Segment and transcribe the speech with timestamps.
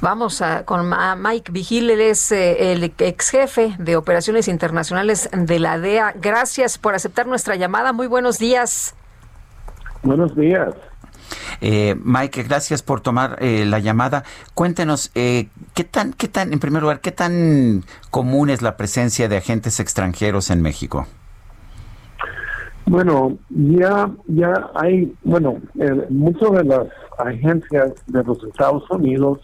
[0.00, 0.88] Vamos a, con
[1.20, 6.14] Mike Vigil, él es eh, el ex jefe de operaciones internacionales de la DEA.
[6.22, 7.92] Gracias por aceptar nuestra llamada.
[7.92, 8.94] Muy buenos días.
[10.04, 10.72] Buenos días.
[11.60, 14.22] Eh, Mike, gracias por tomar eh, la llamada.
[14.54, 19.28] Cuéntenos, eh, ¿qué tan, qué tan, en primer lugar, qué tan común es la presencia
[19.28, 21.08] de agentes extranjeros en México?
[22.86, 25.56] Bueno, ya, ya hay, bueno,
[26.08, 26.86] muchas de las
[27.18, 29.40] agencias de los Estados Unidos,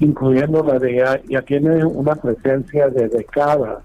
[0.00, 3.84] incluyendo la DEA, ya tienen una presencia de décadas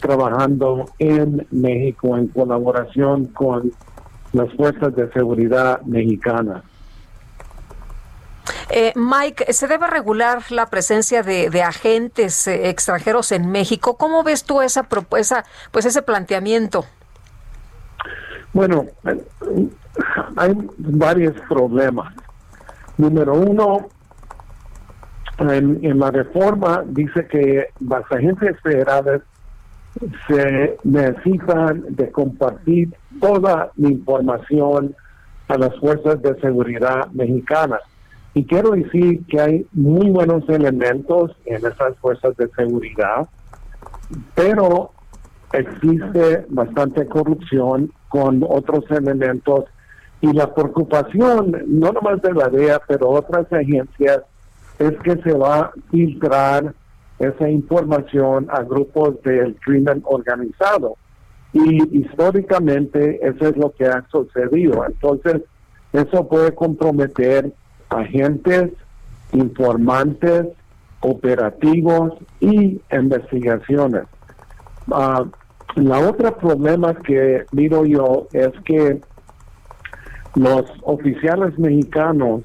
[0.00, 3.72] trabajando en México en colaboración con
[4.32, 6.62] las fuerzas de seguridad mexicanas.
[8.68, 13.96] Eh, Mike, ¿se debe regular la presencia de, agentes eh, extranjeros en México?
[13.96, 16.84] ¿Cómo ves tú esa propuesta, pues ese planteamiento?
[18.52, 18.86] Bueno,
[20.36, 22.12] hay varios problemas.
[22.96, 23.88] Número uno,
[25.38, 29.22] en, la reforma dice que las agentes federales
[30.26, 34.94] se necesitan de compartir toda la información
[35.48, 37.80] a las fuerzas de seguridad mexicanas.
[38.34, 43.28] Y quiero decir que hay muy buenos elementos en esas fuerzas de seguridad,
[44.34, 44.90] pero
[45.52, 49.64] existe bastante corrupción con otros elementos
[50.20, 54.22] y la preocupación, no nomás de la DEA, pero otras agencias,
[54.78, 56.74] es que se va a filtrar
[57.18, 60.96] esa información a grupos del crimen organizado.
[61.52, 64.84] Y históricamente eso es lo que ha sucedido.
[64.86, 65.42] Entonces,
[65.92, 67.52] eso puede comprometer
[67.88, 68.72] agentes,
[69.32, 70.46] informantes,
[71.00, 74.02] operativos y investigaciones.
[74.92, 75.24] Ah,
[75.76, 79.00] la otra problema que miro yo es que
[80.34, 82.42] los oficiales mexicanos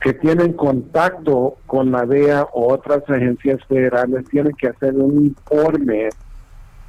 [0.00, 6.10] que tienen contacto con la DEA o otras agencias federales tienen que hacer un informe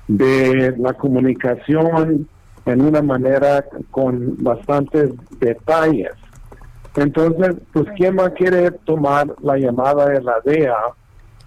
[0.07, 2.27] de la comunicación
[2.65, 6.13] en una manera con bastantes detalles.
[6.95, 10.75] Entonces, pues, ¿quién va a querer tomar la llamada de la DEA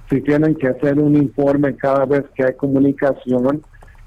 [0.08, 3.62] si tienen que hacer un informe cada vez que hay comunicación?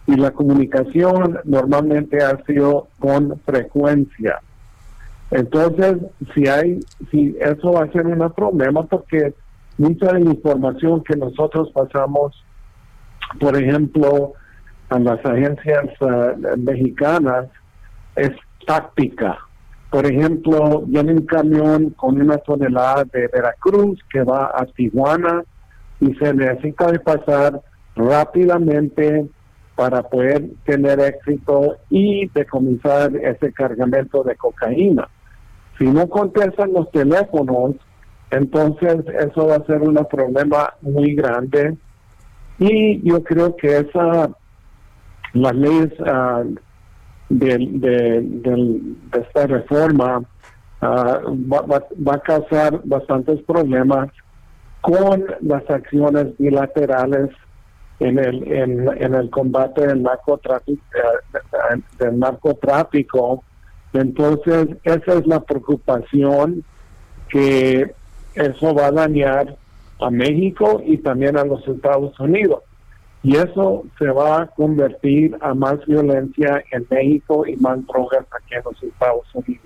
[0.08, 4.40] Y la comunicación normalmente ha sido con frecuencia.
[5.32, 5.98] Entonces,
[6.34, 6.80] si hay,
[7.12, 9.34] si eso va a ser un problema porque
[9.78, 12.44] mucha de la información que nosotros pasamos,
[13.40, 14.34] por ejemplo,
[14.90, 17.48] a las agencias eh, mexicanas,
[18.16, 18.32] es
[18.66, 19.38] táctica.
[19.90, 25.44] Por ejemplo, viene un camión con una tonelada de Veracruz que va a Tijuana
[26.00, 27.62] y se necesita de pasar
[27.96, 29.28] rápidamente
[29.76, 35.10] para poder tener éxito y decomisar ese cargamento de cocaína.
[35.78, 37.76] Si no contestan los teléfonos,
[38.32, 41.78] entonces eso va a ser un problema muy grande.
[42.58, 44.30] Y yo creo que esa,
[45.34, 46.44] las leyes ah,
[47.30, 48.26] de,
[49.14, 50.24] esta reforma
[50.82, 54.10] ah, va, a causar bastantes problemas
[54.80, 57.32] con las acciones bilaterales
[58.00, 63.44] en el, en, el combate del narcotráfico, eh, del narcotráfico
[63.96, 66.66] entonces, esa es la preocupación
[67.30, 67.94] que
[68.34, 69.58] eso va a dañar
[70.02, 72.62] a México y también a los Estados Unidos.
[73.24, 78.56] Y eso se va a convertir a más violencia en México y más drogas aquí
[78.56, 79.66] en los Estados Unidos.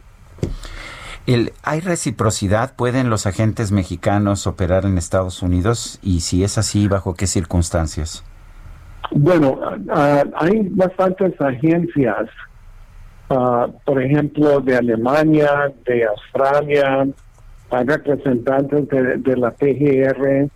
[1.64, 2.76] ¿Hay reciprocidad?
[2.76, 6.00] ¿Pueden los agentes mexicanos operar en Estados Unidos?
[6.02, 8.24] Y si es así, ¿bajo qué circunstancias?
[9.12, 9.60] Bueno,
[9.90, 12.30] ah, hay bastantes agencias
[13.30, 17.08] Ah, por ejemplo, de Alemania, de Australia,
[17.70, 20.50] hay representantes de, la PGR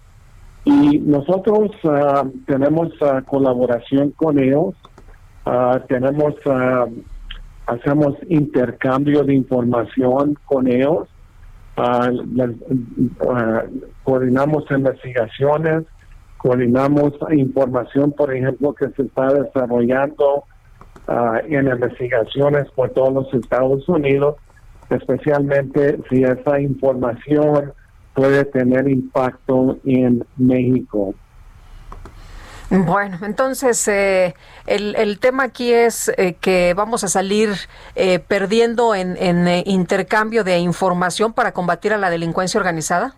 [0.65, 4.73] Y nosotros ah, tenemos ah, colaboración con ellos,
[5.45, 6.33] ah, tenemos,
[7.65, 11.07] hacemos intercambio de información con ellos,
[14.03, 15.83] coordinamos investigaciones,
[16.37, 20.43] coordinamos información, por ejemplo, que se está desarrollando
[21.47, 24.35] en investigaciones por todos los Estados Unidos,
[24.89, 27.73] especialmente si esa información
[28.13, 31.15] puede tener impacto en México.
[32.73, 34.33] Bueno, entonces eh,
[34.65, 37.49] el, el, tema aquí es eh, que vamos a salir
[37.95, 43.13] eh, perdiendo en, en intercambio de información para combatir a la delincuencia organizada.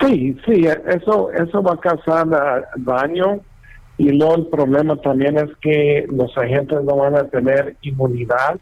[0.00, 2.26] Sí, sí, eso eso va a causar
[2.76, 3.40] daño
[3.96, 8.58] y luego el problema también es que los agentes no van a tener inmunidad.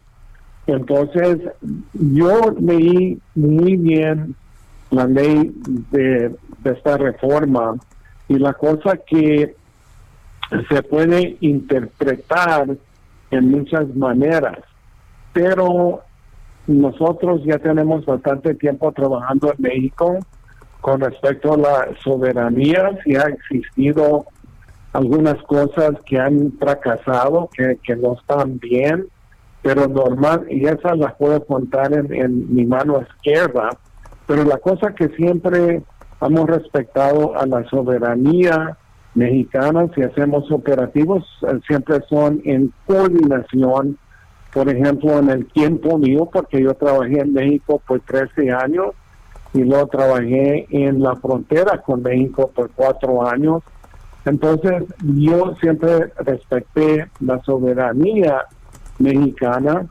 [0.67, 1.39] Entonces,
[1.93, 4.35] yo leí muy bien
[4.91, 5.51] la ley
[5.91, 7.75] de, esta reforma
[8.29, 9.55] y la cosa que
[10.69, 12.67] se puede interpretar
[13.31, 14.59] en muchas maneras,
[15.33, 16.01] pero
[16.67, 20.19] nosotros ya tenemos bastante tiempo trabajando en México
[20.81, 24.25] con respecto a la soberanía, si ha existido
[24.91, 29.07] algunas cosas que han fracasado, que, que no están bien,
[29.61, 33.69] pero normal, y esas las puedo contar en, en mi mano izquierda,
[34.27, 35.81] pero la cosa que siempre
[36.21, 38.77] hemos respetado a la soberanía
[39.15, 43.97] mexicana, si hacemos operativos, eh, siempre son en coordinación,
[44.53, 48.87] por ejemplo, en el tiempo mío, porque yo trabajé en México por 13 años
[49.53, 53.61] y luego trabajé en la frontera con México por cuatro años.
[54.25, 58.45] Entonces, yo siempre respeté la soberanía
[58.99, 59.87] mexicana,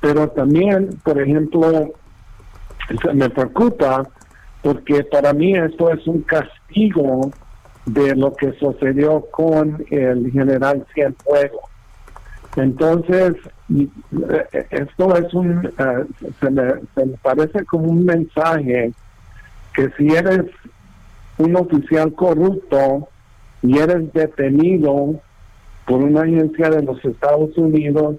[0.00, 1.92] pero también, por ejemplo,
[3.14, 4.04] me preocupa
[4.62, 7.30] porque para mí esto es un castigo
[7.86, 11.70] de lo que sucedió con el general Cienfuegos.
[12.56, 13.34] Entonces,
[14.70, 16.04] esto es un, eh,
[16.40, 18.92] se, me, se me parece como un mensaje
[19.74, 20.46] que si eres
[21.38, 23.08] un oficial corrupto
[23.62, 25.20] y eres detenido
[25.86, 28.16] por una agencia de los Estados Unidos,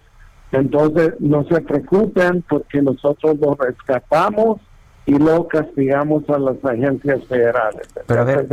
[0.52, 4.60] entonces, no se preocupen porque nosotros lo rescatamos
[5.06, 7.88] y luego castigamos a las agencias federales.
[8.06, 8.48] Pero a ver,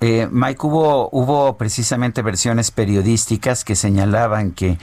[0.00, 4.78] eh, Mike, hubo, hubo precisamente versiones periodísticas que señalaban que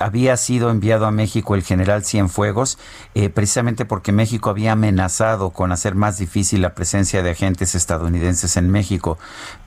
[0.00, 2.78] había sido enviado a México el general Cienfuegos
[3.14, 8.56] eh, precisamente porque México había amenazado con hacer más difícil la presencia de agentes estadounidenses
[8.56, 9.16] en México.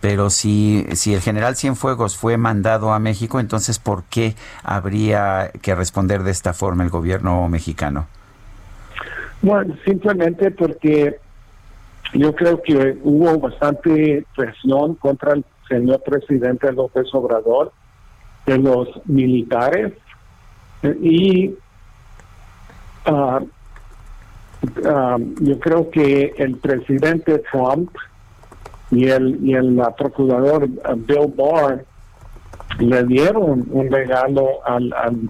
[0.02, 5.74] Pero si, si el general Cienfuegos fue mandado a México, entonces ¿por qué habría que
[5.74, 8.08] responder de esta forma el gobierno mexicano?
[9.44, 11.20] Bueno, simplemente porque
[12.14, 17.74] yo creo que hubo bastante presión contra el señor presidente López Obrador
[18.46, 19.92] de los militares
[21.02, 21.56] y
[23.06, 23.42] ah,
[25.42, 27.92] yo creo que el presidente Trump
[28.92, 31.84] y el y el procurador ah, Bill Barr
[32.80, 35.30] le dieron un regalo al, al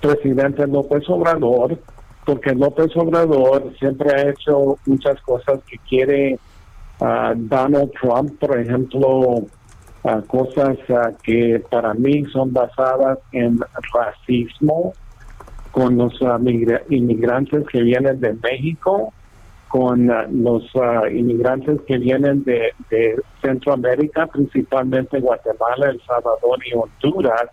[0.00, 1.78] presidente López Obrador
[2.24, 6.38] porque López Obrador siempre ha hecho muchas cosas que quiere
[7.00, 13.60] uh, Donald Trump, por ejemplo, uh, cosas uh, que para mí son basadas en
[13.92, 14.94] racismo
[15.70, 16.14] con los
[16.88, 19.12] inmigrantes que vienen de México,
[19.68, 20.06] con
[20.44, 20.62] los
[21.10, 27.50] inmigrantes que vienen de, de Centroamérica, principalmente Guatemala, El Salvador y Honduras.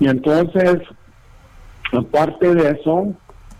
[0.00, 0.78] Y entonces,
[1.92, 3.14] aparte de eso,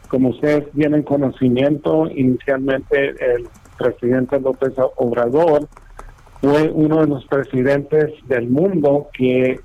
[0.09, 5.69] como ustedes tienen conocimiento, inicialmente el presidente López Obrador
[6.41, 9.61] fue uno de los presidentes del mundo que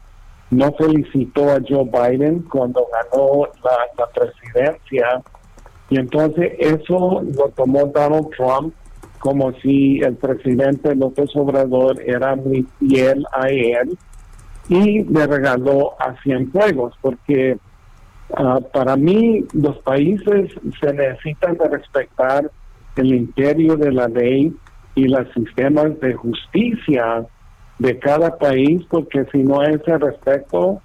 [0.52, 5.22] no felicitó a Joe Biden cuando ganó la, presidencia.
[5.90, 8.74] Y entonces eso lo tomó Donald Trump
[9.20, 13.98] como si el presidente López Obrador era muy fiel a él
[14.68, 17.58] y le regaló a Cienfuegos, porque
[18.36, 22.50] Ah, para mí, los países se necesitan de respetar
[22.96, 24.56] el imperio de la ley
[24.96, 27.26] y los sistemas de justicia
[27.80, 30.82] de cada país, porque si no hay ese respeto,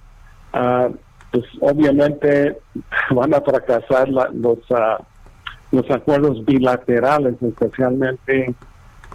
[0.53, 0.93] uh,
[1.31, 2.57] pues obviamente
[3.11, 5.03] van a fracasar los, uh,
[5.71, 8.53] los acuerdos bilaterales, especialmente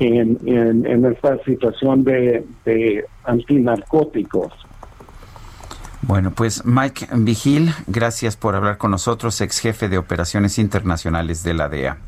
[0.00, 4.52] en, en, en esta situación de, de antinarcóticos.
[6.06, 11.54] Bueno, pues Mike Vigil, gracias por hablar con nosotros, ex jefe de operaciones internacionales de
[11.54, 11.98] la DEA.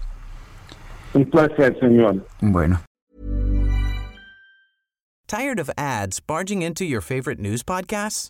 [1.15, 2.27] Un placer, señor.
[2.41, 2.81] Bueno.
[5.27, 8.29] Tired of ads barging into your favorite news podcasts?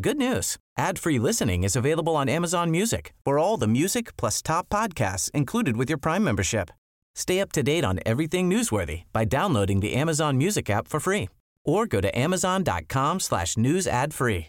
[0.00, 0.56] Good news.
[0.78, 5.76] Ad-free listening is available on Amazon Music for all the music plus top podcasts included
[5.76, 6.70] with your Prime membership.
[7.16, 11.28] Stay up to date on everything newsworthy by downloading the Amazon Music app for free
[11.64, 14.48] or go to amazon.com slash news ad free.